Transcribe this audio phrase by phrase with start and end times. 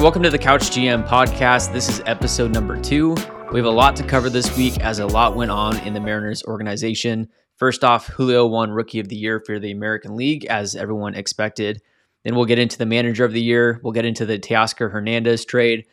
[0.00, 1.74] welcome to the Couch GM podcast.
[1.74, 3.14] This is episode number two.
[3.52, 6.00] We have a lot to cover this week as a lot went on in the
[6.00, 7.28] Mariners organization.
[7.56, 11.82] First off, Julio won Rookie of the Year for the American League, as everyone expected.
[12.24, 13.78] Then we'll get into the Manager of the Year.
[13.84, 15.84] We'll get into the Teoscar Hernandez trade.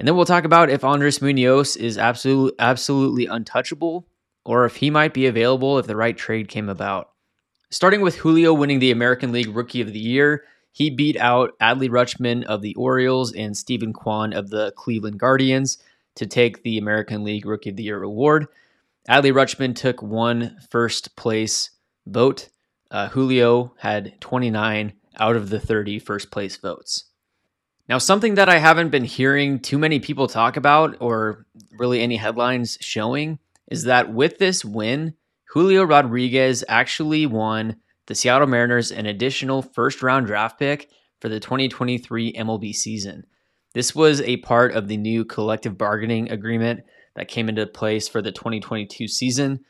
[0.00, 4.08] And then we'll talk about if Andres Munoz is absolutely, absolutely untouchable
[4.44, 7.10] or if he might be available if the right trade came about.
[7.70, 10.42] Starting with Julio winning the American League Rookie of the Year,
[10.74, 15.78] he beat out Adley Rutschman of the Orioles and Steven Kwan of the Cleveland Guardians
[16.16, 18.48] to take the American League Rookie of the Year award.
[19.08, 21.70] Adley Rutschman took one first place
[22.06, 22.48] vote.
[22.90, 27.04] Uh, Julio had 29 out of the 30 first place votes.
[27.88, 31.46] Now, something that I haven't been hearing too many people talk about or
[31.78, 33.38] really any headlines showing
[33.70, 35.14] is that with this win,
[35.50, 37.76] Julio Rodriguez actually won
[38.06, 40.90] the Seattle Mariners an additional first round draft pick
[41.20, 43.24] for the 2023 MLB season.
[43.72, 46.84] This was a part of the new collective bargaining agreement
[47.16, 49.64] that came into place for the 2022 season.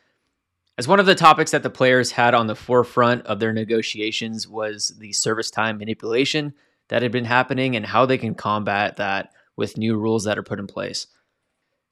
[0.76, 4.48] As one of the topics that the players had on the forefront of their negotiations
[4.48, 6.54] was the service time manipulation
[6.88, 10.42] that had been happening and how they can combat that with new rules that are
[10.42, 11.06] put in place.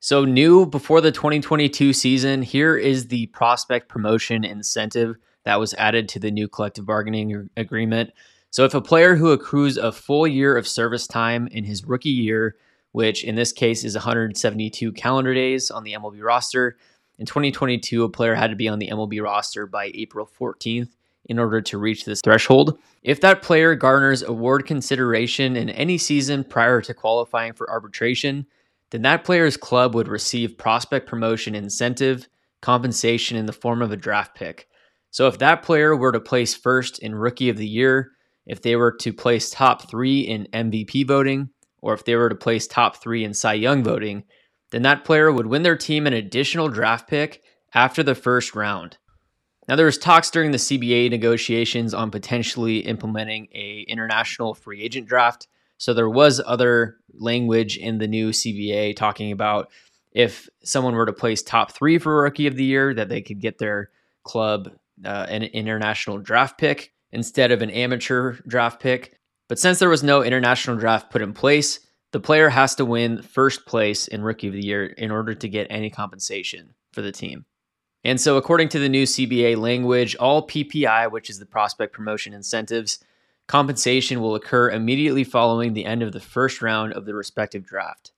[0.00, 6.08] So, new before the 2022 season, here is the prospect promotion incentive that was added
[6.10, 8.10] to the new collective bargaining agreement.
[8.50, 12.10] So if a player who accrues a full year of service time in his rookie
[12.10, 12.56] year,
[12.92, 16.76] which in this case is 172 calendar days on the MLB roster,
[17.18, 20.88] in 2022, a player had to be on the MLB roster by April 14th
[21.26, 22.78] in order to reach this threshold.
[23.02, 28.46] If that player garners award consideration in any season prior to qualifying for arbitration,
[28.90, 32.28] then that player's club would receive prospect promotion incentive
[32.60, 34.68] compensation in the form of a draft pick.
[35.12, 38.12] So if that player were to place first in Rookie of the Year,
[38.46, 41.50] if they were to place top three in MVP voting,
[41.82, 44.24] or if they were to place top three in Cy Young voting,
[44.70, 47.42] then that player would win their team an additional draft pick
[47.74, 48.96] after the first round.
[49.68, 55.06] Now there was talks during the CBA negotiations on potentially implementing a international free agent
[55.06, 55.46] draft.
[55.76, 59.68] So there was other language in the new CBA talking about
[60.12, 63.40] if someone were to place top three for rookie of the year, that they could
[63.40, 63.90] get their
[64.24, 64.70] club
[65.04, 69.18] uh, an international draft pick instead of an amateur draft pick.
[69.48, 71.80] But since there was no international draft put in place,
[72.12, 75.48] the player has to win first place in Rookie of the Year in order to
[75.48, 77.46] get any compensation for the team.
[78.04, 82.34] And so, according to the new CBA language, all PPI, which is the prospect promotion
[82.34, 82.98] incentives,
[83.46, 88.12] compensation will occur immediately following the end of the first round of the respective draft.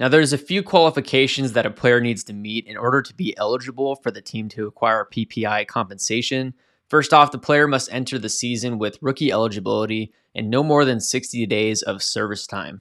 [0.00, 3.36] Now, there's a few qualifications that a player needs to meet in order to be
[3.36, 6.54] eligible for the team to acquire PPI compensation.
[6.88, 11.00] First off, the player must enter the season with rookie eligibility and no more than
[11.00, 12.80] 60 days of service time.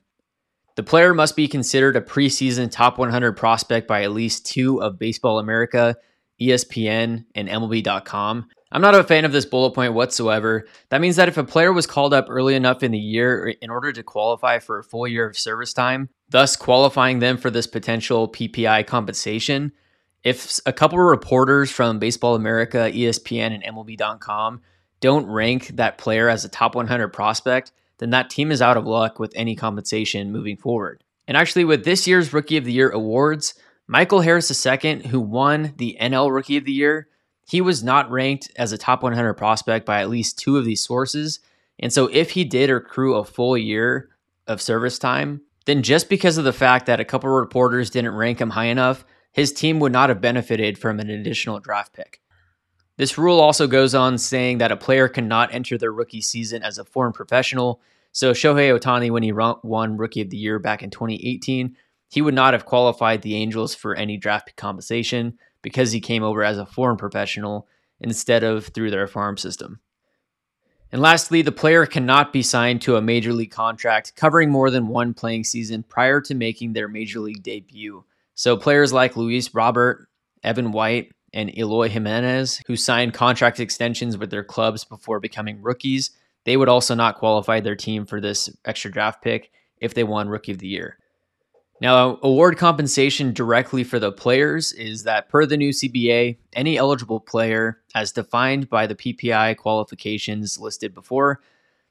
[0.78, 4.98] The player must be considered a preseason top 100 prospect by at least two of
[4.98, 5.98] Baseball America,
[6.42, 8.48] ESPN, and MLB.com.
[8.72, 10.68] I'm not a fan of this bullet point whatsoever.
[10.88, 13.70] That means that if a player was called up early enough in the year in
[13.70, 17.68] order to qualify for a full year of service time, thus qualifying them for this
[17.68, 19.72] potential PPI compensation,
[20.24, 24.62] if a couple of reporters from Baseball America, ESPN, and MLB.com
[25.00, 28.86] don't rank that player as a top 100 prospect, then that team is out of
[28.86, 31.04] luck with any compensation moving forward.
[31.28, 33.54] And actually, with this year's Rookie of the Year awards,
[33.88, 37.08] Michael Harris II, who won the NL Rookie of the Year,
[37.48, 40.82] he was not ranked as a top 100 prospect by at least two of these
[40.82, 41.40] sources.
[41.80, 44.10] And so, if he did accrue a full year
[44.48, 48.40] of service time, then just because of the fact that a couple reporters didn't rank
[48.40, 52.22] him high enough, his team would not have benefited from an additional draft pick.
[52.98, 56.78] This rule also goes on saying that a player cannot enter their rookie season as
[56.78, 57.82] a foreign professional.
[58.12, 61.78] So, Shohei Ohtani, when he won Rookie of the Year back in 2018,
[62.10, 66.44] he would not have qualified the Angels for any draft compensation because he came over
[66.44, 67.68] as a foreign professional
[68.02, 69.80] instead of through their farm system.
[70.92, 74.88] And lastly, the player cannot be signed to a major league contract covering more than
[74.88, 78.04] one playing season prior to making their major league debut.
[78.34, 80.08] So players like Luis Robert,
[80.44, 86.12] Evan White, and Eloy Jimenez, who signed contract extensions with their clubs before becoming rookies,
[86.46, 90.30] they would also not qualify their team for this extra draft pick if they won
[90.30, 90.98] Rookie of the Year.
[91.82, 97.22] Now, award compensation directly for the players is that per the new CBA, any eligible
[97.22, 101.40] player, as defined by the PPI qualifications listed before,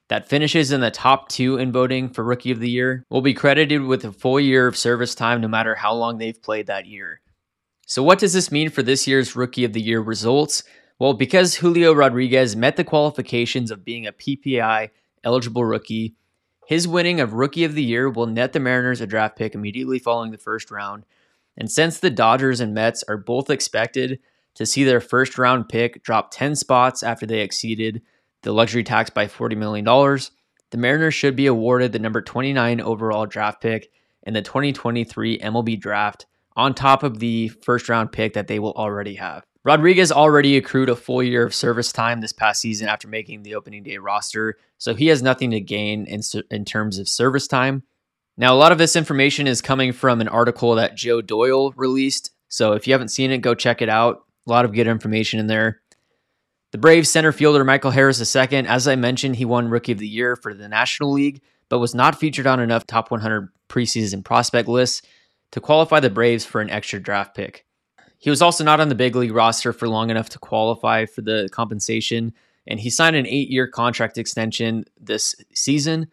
[0.09, 3.35] that finishes in the top two in voting for Rookie of the Year will be
[3.35, 6.87] credited with a full year of service time no matter how long they've played that
[6.87, 7.21] year.
[7.87, 10.65] So, what does this mean for this year's Rookie of the Year results?
[10.99, 14.91] Well, because Julio Rodriguez met the qualifications of being a PPI
[15.25, 16.15] eligible rookie,
[16.69, 19.99] His winning of Rookie of the Year will net the Mariners a draft pick immediately
[19.99, 21.07] following the first round.
[21.57, 24.19] And since the Dodgers and Mets are both expected
[24.55, 28.03] to see their first round pick drop 10 spots after they exceeded
[28.43, 29.83] the luxury tax by $40 million,
[30.71, 33.91] the Mariners should be awarded the number 29 overall draft pick
[34.25, 38.75] in the 2023 MLB draft on top of the first round pick that they will
[38.75, 39.43] already have.
[39.69, 43.55] Rodriguez already accrued a full year of service time this past season after making the
[43.55, 47.83] opening day roster, so he has nothing to gain in, in terms of service time.
[48.39, 52.31] Now, a lot of this information is coming from an article that Joe Doyle released,
[52.49, 54.25] so if you haven't seen it, go check it out.
[54.47, 55.83] A lot of good information in there.
[56.73, 60.09] The Braves center fielder Michael Harris II, as I mentioned, he won Rookie of the
[60.09, 64.67] Year for the National League, but was not featured on enough top 100 preseason prospect
[64.67, 65.03] lists
[65.53, 67.67] to qualify the Braves for an extra draft pick.
[68.19, 71.23] He was also not on the big league roster for long enough to qualify for
[71.23, 72.35] the compensation,
[72.67, 76.09] and he signed an eight year contract extension this season,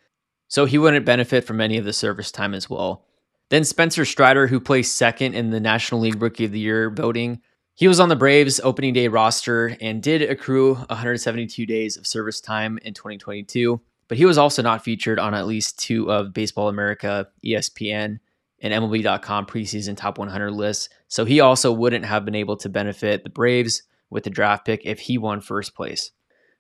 [0.48, 3.06] so he wouldn't benefit from any of the service time as well.
[3.50, 7.42] Then Spencer Strider, who placed second in the National League Rookie of the Year voting,
[7.76, 12.40] he was on the Braves opening day roster and did accrue 172 days of service
[12.40, 16.70] time in 2022, but he was also not featured on at least two of Baseball
[16.70, 18.20] America, ESPN,
[18.66, 20.90] and MLB.com preseason top 100 lists.
[21.08, 24.82] So he also wouldn't have been able to benefit the Braves with the draft pick
[24.86, 26.10] if he won first place.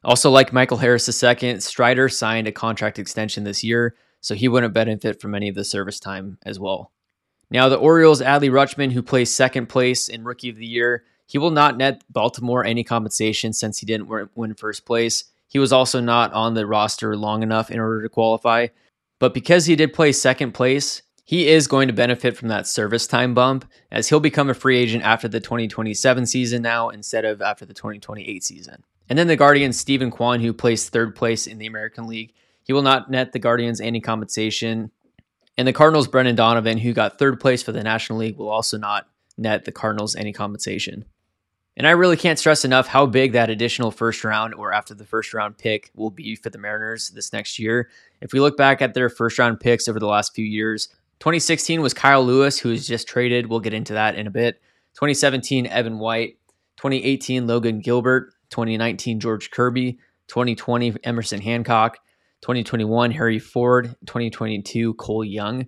[0.04, 4.72] Also, like Michael Harris II, Strider signed a contract extension this year, so he wouldn't
[4.72, 6.92] benefit from any of the service time as well.
[7.50, 11.40] Now, the Orioles' Adley Rutschman, who placed second place in Rookie of the Year, he
[11.40, 15.24] will not net Baltimore any compensation since he didn't win first place.
[15.48, 18.68] He was also not on the roster long enough in order to qualify.
[19.18, 23.07] But because he did play second place, he is going to benefit from that service
[23.07, 27.42] time bump as he'll become a free agent after the 2027 season now instead of
[27.42, 28.83] after the 2028 season.
[29.10, 32.33] And then the Guardians' Steven Kwan, who placed third place in the American League,
[32.63, 34.92] he will not net the Guardians any compensation.
[35.57, 38.78] And the Cardinals' Brendan Donovan, who got third place for the National League, will also
[38.78, 39.07] not
[39.38, 41.06] net the Cardinals any compensation.
[41.78, 45.06] And I really can't stress enough how big that additional first round or after the
[45.06, 47.89] first round pick will be for the Mariners this next year.
[48.21, 50.89] If we look back at their first round picks over the last few years,
[51.25, 53.48] 2016 was Kyle Lewis, who was just traded.
[53.48, 54.62] We'll get into that in a bit.
[54.94, 56.38] 2017, Evan White.
[56.77, 58.31] 2018, Logan Gilbert.
[58.51, 59.94] 2019, George Kirby.
[60.27, 61.98] 2020, Emerson Hancock.
[62.44, 63.95] 2021, Harry Ford.
[64.06, 65.66] 2022, Cole Young.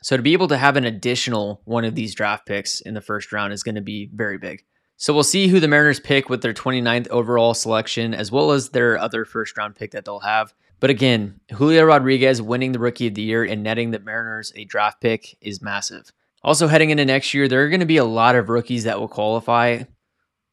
[0.00, 3.00] So to be able to have an additional one of these draft picks in the
[3.00, 4.62] first round is going to be very big.
[4.96, 8.68] So we'll see who the Mariners pick with their 29th overall selection, as well as
[8.68, 10.54] their other first round pick that they'll have.
[10.80, 14.64] But again, Julio Rodriguez winning the Rookie of the Year and netting the Mariners a
[14.64, 16.10] draft pick is massive.
[16.42, 18.98] Also, heading into next year, there are going to be a lot of rookies that
[18.98, 19.82] will qualify.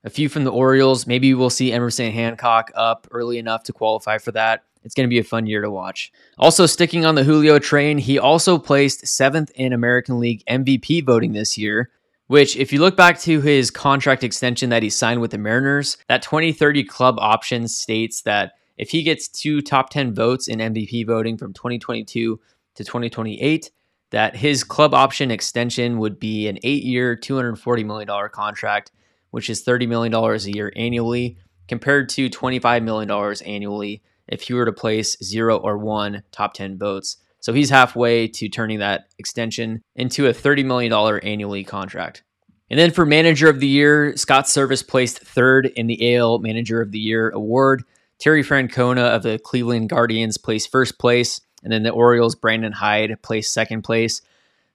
[0.04, 1.08] A few from the Orioles.
[1.08, 4.64] Maybe we'll see Emerson Hancock up early enough to qualify for that.
[4.84, 6.12] It's going to be a fun year to watch.
[6.38, 11.34] Also, sticking on the Julio train, he also placed seventh in American League MVP voting
[11.34, 11.90] this year,
[12.28, 15.98] which, if you look back to his contract extension that he signed with the Mariners,
[16.08, 21.06] that 2030 club option states that if he gets two top 10 votes in MVP
[21.06, 22.40] voting from 2022
[22.76, 23.72] to 2028,
[24.12, 28.92] that his club option extension would be an eight year, $240 million contract,
[29.32, 31.38] which is $30 million a year annually,
[31.68, 36.78] compared to $25 million annually if he were to place zero or one top 10
[36.78, 37.18] votes.
[37.40, 40.94] So he's halfway to turning that extension into a $30 million
[41.24, 42.24] annually contract.
[42.70, 46.82] And then for Manager of the Year, Scott Servais placed third in the AL Manager
[46.82, 47.84] of the Year award
[48.20, 53.22] Terry Francona of the Cleveland Guardians placed first place, and then the Orioles' Brandon Hyde
[53.22, 54.22] placed second place.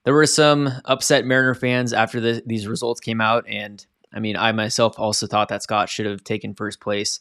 [0.05, 4.37] There were some upset Mariner fans after the, these results came out, and I mean,
[4.37, 7.19] I myself also thought that Scott should have taken first place.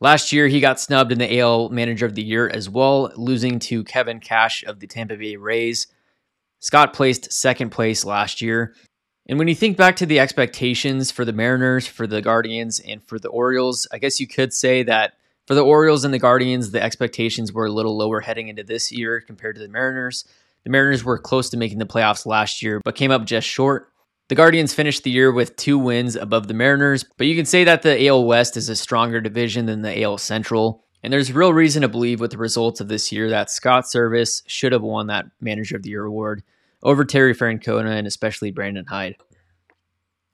[0.00, 3.58] Last year, he got snubbed in the AL Manager of the Year as well, losing
[3.60, 5.86] to Kevin Cash of the Tampa Bay Rays.
[6.60, 8.74] Scott placed second place last year.
[9.26, 13.02] And when you think back to the expectations for the Mariners, for the Guardians, and
[13.04, 15.14] for the Orioles, I guess you could say that
[15.52, 18.90] for the Orioles and the Guardians, the expectations were a little lower heading into this
[18.90, 20.24] year compared to the Mariners.
[20.64, 23.92] The Mariners were close to making the playoffs last year, but came up just short.
[24.30, 27.64] The Guardians finished the year with two wins above the Mariners, but you can say
[27.64, 30.86] that the AL West is a stronger division than the AL Central.
[31.02, 34.42] And there's real reason to believe with the results of this year that Scott Servais
[34.46, 36.42] should have won that Manager of the Year award
[36.82, 39.16] over Terry Francona and especially Brandon Hyde.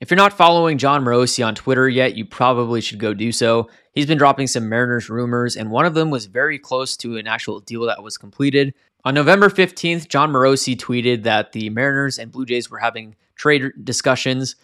[0.01, 3.69] If you're not following Jon Morosi on Twitter yet, you probably should go do so.
[3.93, 7.27] He's been dropping some Mariners rumors, and one of them was very close to an
[7.27, 8.75] actual deal that was completed.
[9.05, 13.73] On November 15th, Jon Morosi tweeted that the Mariners and Blue Jays were having trade
[13.83, 14.55] discussions,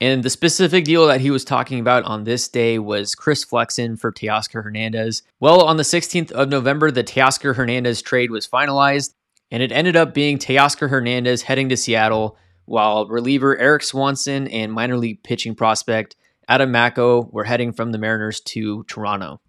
[0.00, 3.96] And the specific deal that he was talking about on this day was Chris Flexen
[3.96, 5.22] for Teoscar Hernandez.
[5.40, 9.14] Well, on the 16th of November, the Teoscar Hernandez trade was finalized,
[9.50, 14.72] and it ended up being Teoscar Hernandez heading to Seattle, while reliever Erik Swanson and
[14.72, 16.16] minor league pitching prospect
[16.48, 19.40] Adam Macko were heading from the Mariners to Toronto.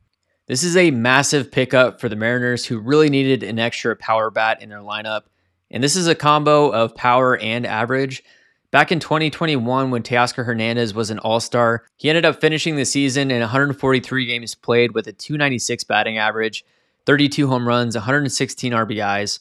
[0.47, 4.61] This is a massive pickup for the Mariners, who really needed an extra power bat
[4.61, 5.23] in their lineup.
[5.71, 8.23] And this is a combo of power and average.
[8.71, 12.85] Back in 2021, when Teoscar Hernandez was an all star, he ended up finishing the
[12.85, 16.63] season in 143 games played with a 296 batting average,
[17.05, 19.39] 32 home runs, 116 RBIs,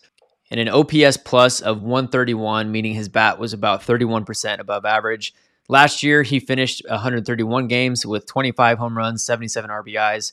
[0.50, 5.34] and an OPS plus of 131, meaning his bat was about 31% above average.
[5.68, 10.32] Last year, he finished 131 games with 25 home runs, 77 RBIs.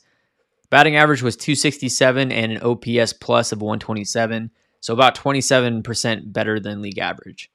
[0.68, 4.50] Batting average was 267 and an OPS plus of 127,
[4.80, 7.51] so about 27% better than league average.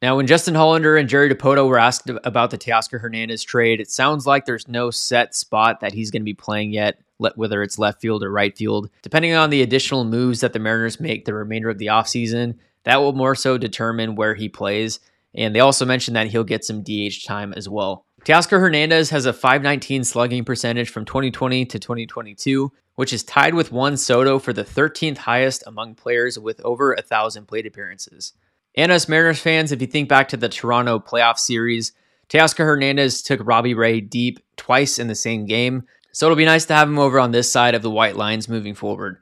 [0.00, 3.90] Now, when Justin Hollander and Jerry Dipoto were asked about the Teoscar Hernandez trade, it
[3.90, 7.80] sounds like there's no set spot that he's going to be playing yet, whether it's
[7.80, 8.90] left field or right field.
[9.02, 12.98] Depending on the additional moves that the Mariners make the remainder of the offseason, that
[12.98, 15.00] will more so determine where he plays.
[15.34, 18.06] And they also mentioned that he'll get some DH time as well.
[18.24, 23.72] Teoscar Hernandez has a 519 slugging percentage from 2020 to 2022, which is tied with
[23.72, 28.32] Juan Soto for the 13th highest among players with over a thousand plate appearances.
[28.78, 31.90] And as Mariners fans, if you think back to the Toronto playoff series,
[32.28, 35.82] Teoscar Hernandez took Robbie Ray deep twice in the same game,
[36.12, 38.48] so it'll be nice to have him over on this side of the white lines
[38.48, 39.18] moving forward.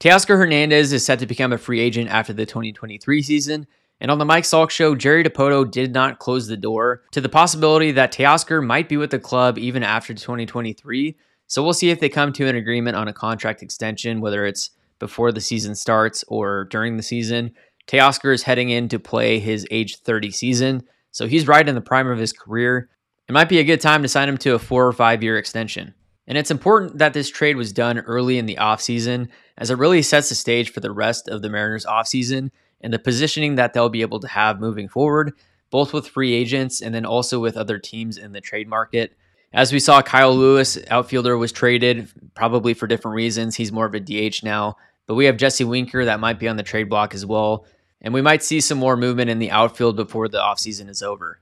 [0.00, 3.66] Teoscar Hernandez is set to become a free agent after the 2023 season,
[4.02, 7.28] and on the Mike Salk show, Jerry Dipoto did not close the door to the
[7.30, 11.16] possibility that Teoscar might be with the club even after 2023.
[11.46, 14.72] So we'll see if they come to an agreement on a contract extension, whether it's
[14.98, 17.52] before the season starts or during the season.
[17.86, 21.80] Teoscar is heading in to play his age 30 season, so he's right in the
[21.80, 22.88] prime of his career.
[23.28, 25.38] It might be a good time to sign him to a four or five year
[25.38, 25.94] extension.
[26.26, 30.02] And it's important that this trade was done early in the offseason, as it really
[30.02, 33.88] sets the stage for the rest of the Mariners' offseason and the positioning that they'll
[33.88, 35.32] be able to have moving forward,
[35.70, 39.16] both with free agents and then also with other teams in the trade market.
[39.52, 43.56] As we saw, Kyle Lewis, outfielder, was traded probably for different reasons.
[43.56, 44.76] He's more of a DH now,
[45.06, 47.66] but we have Jesse Winker that might be on the trade block as well.
[48.00, 51.40] And we might see some more movement in the outfield before the offseason is over.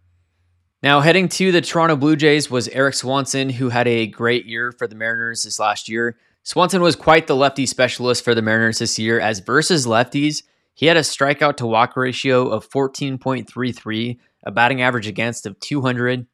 [0.82, 4.72] Now, heading to the Toronto Blue Jays was Erik Swanson, who had a great year
[4.72, 6.16] for the Mariners this last year.
[6.42, 10.42] Swanson was quite the lefty specialist for the Mariners this year, as versus lefties,
[10.78, 16.28] he had a strikeout to walk ratio of 14.33, a batting average against of 200.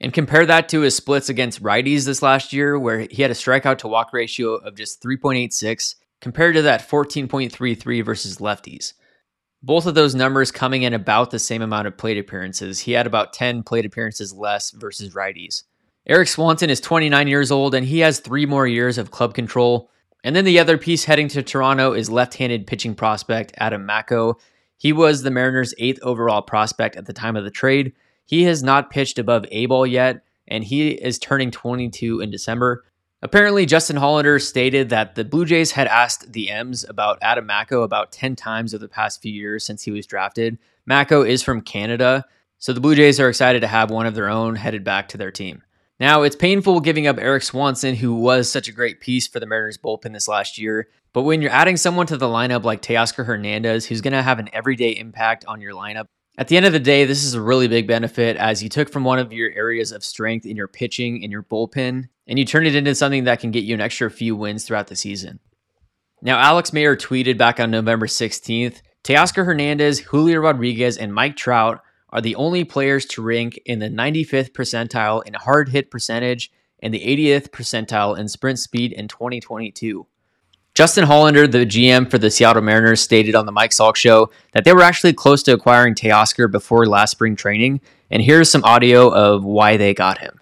[0.00, 3.34] And compare that to his splits against righties this last year, where he had a
[3.34, 8.94] strikeout to walk ratio of just 3.86, compared to that 14.33 versus lefties.
[9.62, 12.80] Both of those numbers coming in about the same amount of plate appearances.
[12.80, 15.64] He had about 10 plate appearances less versus righties.
[16.06, 19.90] Erik Swanson is 29 years old and he has three more years of club control.
[20.24, 24.38] And then the other piece heading to Toronto is left handed pitching prospect Adam Macko.
[24.78, 27.92] He was the Mariners' eighth overall prospect at the time of the trade.
[28.24, 32.84] He has not pitched above A ball yet, and he is turning 22 in December.
[33.22, 37.82] Apparently, Justin Hollander stated that the Blue Jays had asked the M's about Adam Macko
[37.82, 40.56] about 10 times over the past few years since he was drafted.
[40.86, 42.24] Macko is from Canada,
[42.58, 45.18] so the Blue Jays are excited to have one of their own headed back to
[45.18, 45.62] their team.
[45.98, 49.44] Now, it's painful giving up Erik Swanson, who was such a great piece for the
[49.44, 50.88] Mariners bullpen this last year.
[51.12, 54.38] But when you're adding someone to the lineup like Teoscar Hernandez, who's going to have
[54.38, 56.06] an everyday impact on your lineup,
[56.40, 58.90] at the end of the day, this is a really big benefit as you took
[58.90, 62.46] from one of your areas of strength in your pitching in your bullpen and you
[62.46, 65.38] turned it into something that can get you an extra few wins throughout the season.
[66.22, 71.82] Now, Alex Mayer tweeted back on November 16th Teoscar Hernandez, Julio Rodriguez, and Mike Trout
[72.08, 76.50] are the only players to rank in the 95th percentile in hard hit percentage
[76.82, 80.06] and the 80th percentile in sprint speed in 2022.
[80.74, 84.64] Justin Hollander, the GM for the Seattle Mariners, stated on the Mike Salk show that
[84.64, 89.12] they were actually close to acquiring Teoscar before last spring training, and here's some audio
[89.12, 90.38] of why they got him.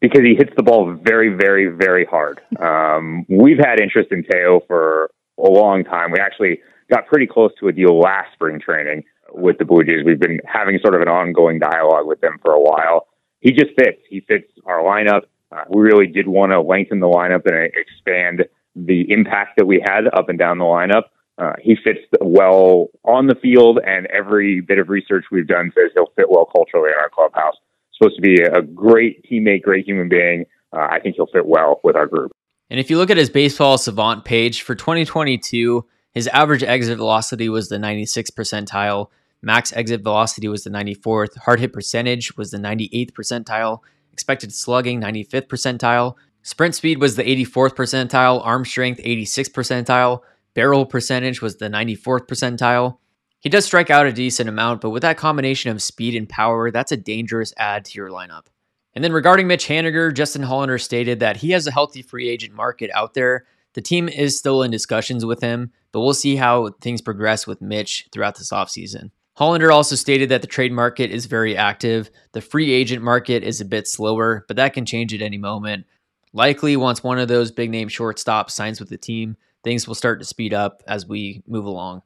[0.00, 2.40] Because he hits the ball very, very, very hard.
[2.60, 6.10] Um, we've had interest in Teo for a long time.
[6.10, 10.04] We actually got pretty close to a deal last spring training with the Blue Jays.
[10.04, 13.06] We've been having sort of an ongoing dialogue with them for a while.
[13.40, 14.00] He just fits.
[14.10, 15.22] He fits our lineup.
[15.52, 18.44] Uh, we really did want to lengthen the lineup and expand
[18.86, 21.04] the impact that we had up and down the lineup.
[21.38, 25.90] Uh, he fits well on the field, and every bit of research we've done says
[25.94, 27.54] he'll fit well culturally in our clubhouse.
[27.92, 30.44] Supposed to be a great teammate, great human being.
[30.72, 32.32] Uh, I think he'll fit well with our group.
[32.70, 37.48] And if you look at his baseball savant page for 2022, his average exit velocity
[37.48, 39.08] was the 96th percentile.
[39.40, 41.36] Max exit velocity was the 94th.
[41.38, 43.80] Hard hit percentage was the 98th percentile.
[44.12, 46.14] Expected slugging, 95th percentile.
[46.48, 48.40] Sprint speed was the 84th percentile.
[48.42, 50.22] Arm strength, 86th percentile.
[50.54, 52.96] Barrel percentage was the 94th percentile.
[53.38, 56.70] He does strike out a decent amount, but with that combination of speed and power,
[56.70, 58.46] that's a dangerous add to your lineup.
[58.94, 62.54] And then regarding Mitch Haniger, Justin Hollander stated that he has a healthy free agent
[62.54, 63.44] market out there.
[63.74, 67.60] The team is still in discussions with him, but we'll see how things progress with
[67.60, 69.10] Mitch throughout this offseason.
[69.36, 72.10] Hollander also stated that the trade market is very active.
[72.32, 75.84] The free agent market is a bit slower, but that can change at any moment.
[76.32, 80.20] Likely, once one of those big name shortstops signs with the team, things will start
[80.20, 82.02] to speed up as we move along.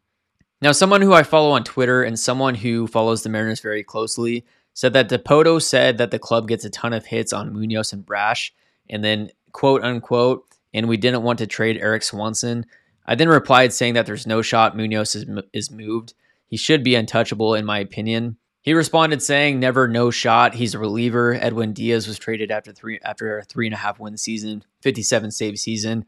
[0.61, 4.45] Now, someone who I follow on Twitter and someone who follows the Mariners very closely
[4.75, 8.07] said that Dipoto said that the club gets a ton of hits on Munoz and
[8.07, 8.55] Brash,
[8.89, 12.65] and then quote unquote, and we didn't want to trade Erik Swanson.
[13.05, 16.15] I then replied saying that there's no shot Munoz is, is moved.
[16.47, 18.37] He should be untouchable, in my opinion.
[18.63, 20.55] He responded saying, "Never, no shot.
[20.55, 21.35] He's a reliever.
[21.35, 25.31] Edwin Diaz was traded after three after a three and a half win season, 57
[25.33, 26.05] save season.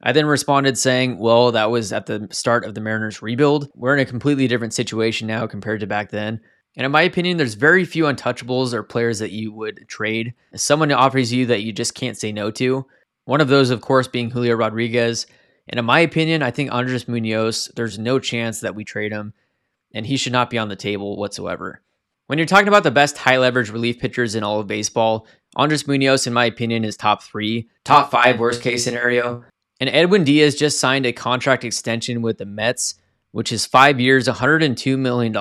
[0.00, 3.68] I then responded saying, Well, that was at the start of the Mariners rebuild.
[3.74, 6.40] We're in a completely different situation now compared to back then.
[6.76, 10.34] And in my opinion, there's very few untouchables or players that you would trade.
[10.52, 12.86] If Someone offers you that you just can't say no to.
[13.24, 15.26] One of those, of course, being Julio Rodriguez.
[15.68, 19.34] And in my opinion, I think Andres Munoz, there's no chance that we trade him
[19.92, 21.80] and he should not be on the table whatsoever.
[22.28, 25.88] When you're talking about the best high leverage relief pitchers in all of baseball, Andres
[25.88, 29.46] Munoz, in my opinion, is top three, top five, worst case scenario.
[29.80, 32.96] And Edwin Diaz just signed a contract extension with the Mets,
[33.30, 35.32] which is five years, $102 million.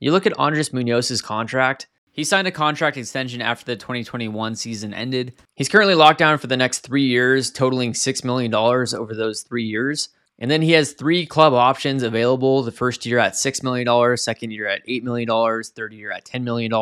[0.00, 4.92] You look at Andres Munoz's contract, he signed a contract extension after the 2021 season
[4.92, 5.32] ended.
[5.54, 9.64] He's currently locked down for the next three years, totaling $6 million over those three
[9.64, 10.10] years.
[10.38, 14.50] And then he has three club options available the first year at $6 million, second
[14.50, 16.72] year at $8 million, third year at $10 million.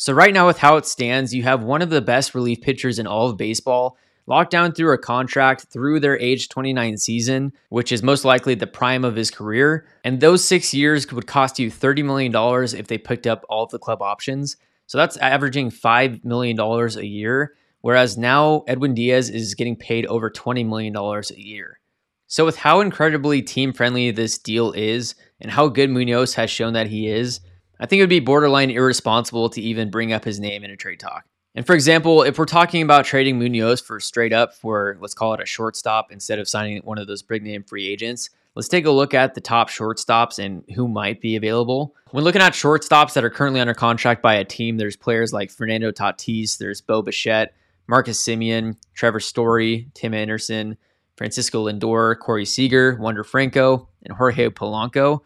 [0.00, 3.00] So, right now, with how it stands, you have one of the best relief pitchers
[3.00, 3.96] in all of baseball
[4.28, 8.66] locked down through a contract through their age 29 season, which is most likely the
[8.66, 9.86] prime of his career.
[10.04, 12.32] And those six years would cost you $30 million
[12.78, 14.56] if they picked up all of the club options.
[14.86, 17.56] So, that's averaging $5 million a year.
[17.80, 21.80] Whereas now Edwin Diaz is getting paid over $20 million a year.
[22.30, 26.74] So, with how incredibly team friendly this deal is and how good Munoz has shown
[26.74, 27.40] that he is,
[27.80, 30.76] I think it would be borderline irresponsible to even bring up his name in a
[30.76, 31.24] trade talk.
[31.54, 35.32] And for example, if we're talking about trading Munoz for straight up for, let's call
[35.32, 38.84] it a shortstop instead of signing one of those big name free agents, let's take
[38.84, 41.94] a look at the top shortstops and who might be available.
[42.10, 45.50] When looking at shortstops that are currently under contract by a team, there's players like
[45.50, 47.54] Fernando Tatis, there's Bo Bichette,
[47.86, 50.76] Marcus Semien, Trevor Story, Tim Anderson,
[51.18, 55.20] Francisco Lindor, Corey Seager, Wander Franco, and Jorge Polanco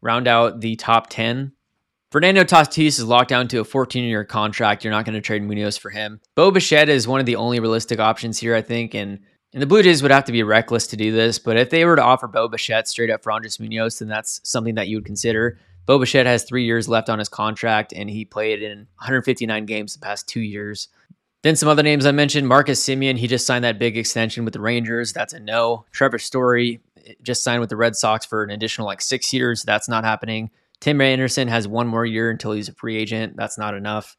[0.00, 1.52] round out the top 10.
[2.10, 4.82] Fernando Tatis is locked down to a 14 year contract.
[4.82, 6.20] You're not going to trade Munoz for him.
[6.34, 8.94] Bo Bichette is one of the only realistic options here, I think.
[8.94, 9.20] And,
[9.52, 11.38] and the Blue Jays would have to be reckless to do this.
[11.38, 14.40] But if they were to offer Bo Bichette straight up for Andres Munoz, then that's
[14.44, 15.58] something that you would consider.
[15.86, 19.92] Bo Bichette has three years left on his contract, and he played in 159 games
[19.92, 20.88] the past two years.
[21.44, 24.54] Then some other names I mentioned Marcus Semien, he just signed that big extension with
[24.54, 25.12] the Rangers.
[25.12, 25.84] That's a no.
[25.92, 26.80] Trevor Story
[27.22, 29.62] just signed with the Red Sox for an additional like six years.
[29.62, 30.50] That's not happening.
[30.80, 33.36] Tim Anderson has one more year until he's a free agent.
[33.36, 34.16] That's not enough.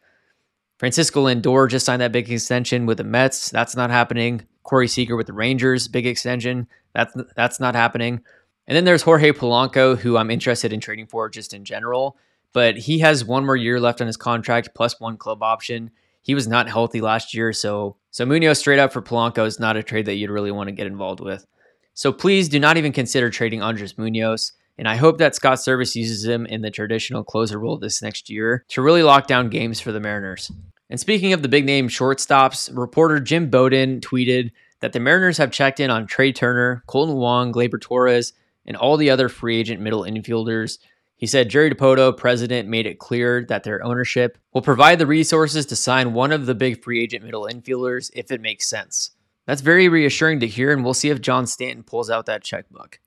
[0.77, 3.49] Francisco Lindor just signed that big extension with the Mets.
[3.49, 4.45] That's not happening.
[4.61, 6.67] Corey Seager with the Rangers, big extension.
[6.93, 8.21] That's that's not happening.
[8.67, 12.17] And then there's Jorge Polanco, who I'm interested in trading for just in general.
[12.53, 15.89] But he has one more year left on his contract plus one club option.
[16.25, 19.77] He was not healthy last year, so so Munoz straight up for Polanco is not
[19.77, 21.45] a trade that you'd really want to get involved with.
[21.93, 24.51] So please do not even consider trading Andres Munoz.
[24.79, 28.27] And I hope that Scott Servais uses him in the traditional closer role this next
[28.27, 30.51] year to really lock down games for the Mariners.
[30.89, 35.51] And speaking of the big name shortstops, reporter Jim Bowden tweeted that the Mariners have
[35.51, 38.33] checked in on Trea Turner, Kolten Wong, Gleyber Torres,
[38.65, 40.79] and all the other free agent middle infielders
[41.17, 45.65] he said Jerry Dipoto, president, made it clear that their ownership will provide the resources
[45.67, 49.11] to sign one of the big free agent middle infielders if it makes sense.
[49.45, 52.99] That's very reassuring to hear, and we'll see if John Stanton pulls out that checkbook.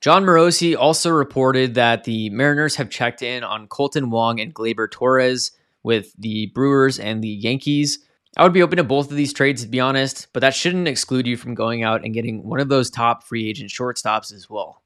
[0.00, 4.90] Jon Morosi also reported that the Mariners have checked in on Kolten Wong and Gleyber
[4.90, 8.00] Torres with the Brewers and the Yankees.
[8.36, 10.88] I would be open to both of these trades, to be honest, but that shouldn't
[10.88, 14.50] exclude you from going out and getting one of those top free agent shortstops as
[14.50, 14.82] well.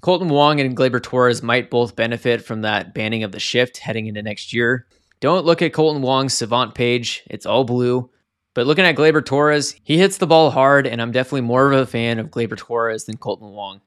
[0.00, 4.06] Kolten Wong and Gleyber Torres might both benefit from that banning of the shift heading
[4.06, 4.86] into next year.
[5.20, 8.10] Don't look at Kolten Wong's Savant page, it's all blue.
[8.54, 11.78] But looking at Gleyber Torres, he hits the ball hard, and I'm definitely more of
[11.78, 13.80] a fan of Gleyber Torres than Kolten Wong.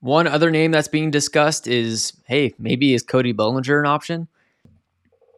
[0.00, 4.28] One other name that's being discussed is hey, maybe is Cody Bellinger an option?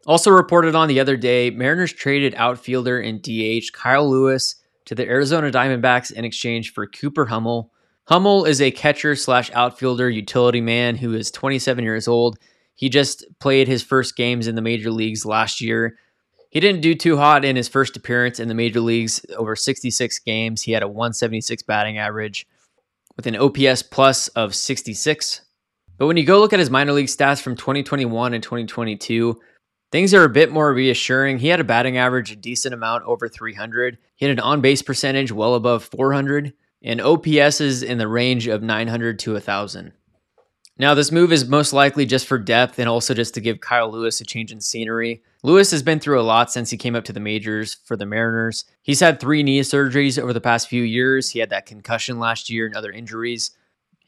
[0.07, 5.07] Also reported on the other day, Mariners traded outfielder and DH Kyle Lewis to the
[5.07, 7.73] Arizona Diamondbacks in exchange for Cooper Hummel.
[8.07, 12.39] Hummel is a catcher slash outfielder utility man who is 27 years old.
[12.75, 15.97] He just played his first games in the major leagues last year.
[16.51, 19.25] He didn't do too hot in his first appearance in the major leagues.
[19.37, 22.47] Over 66 games, he had a 176 batting average
[23.17, 25.43] with an OPS plus of 66.
[25.97, 29.39] But when you go look at his minor league stats from 2021 and 2022,
[29.93, 31.39] Things are a bit more reassuring.
[31.39, 33.99] He had a batting average a decent amount over 300.
[34.15, 38.47] He had an on base percentage well above 400 and OPS is in the range
[38.47, 39.93] of 900 to 1,000.
[40.79, 43.93] Now, this move is most likely just for depth and also just to give Kyle
[43.93, 45.23] Lewis a change in scenery.
[45.43, 48.07] Lewis has been through a lot since he came up to the majors for the
[48.07, 48.65] Mariners.
[48.81, 51.29] He's had three knee surgeries over the past few years.
[51.29, 53.51] He had that concussion last year and other injuries.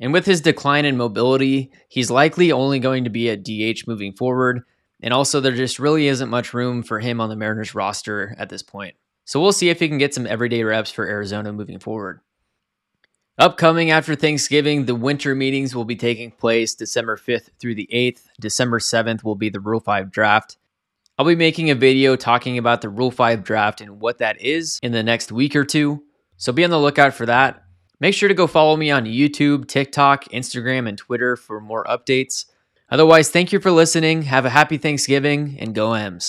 [0.00, 4.14] And with his decline in mobility, he's likely only going to be a DH moving
[4.14, 4.62] forward.
[5.02, 8.48] And also, there just really isn't much room for him on the Mariners roster at
[8.48, 8.94] this point.
[9.26, 12.20] So we'll see if he can get some everyday reps for Arizona moving forward.
[13.38, 18.24] Upcoming after Thanksgiving, the winter meetings will be taking place December 5th through the 8th.
[18.38, 20.58] December 7th will be the Rule 5 draft.
[21.16, 24.78] I'll be making a video talking about the Rule 5 draft and what that is
[24.82, 26.02] in the next week or two.
[26.36, 27.64] So be on the lookout for that.
[28.00, 32.44] Make sure to go follow me on YouTube, TikTok, Instagram, and Twitter for more updates.
[32.90, 34.22] Otherwise, thank you for listening.
[34.22, 36.28] Have a happy Thanksgiving and go M's.